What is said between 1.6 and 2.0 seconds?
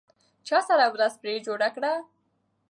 کړه؟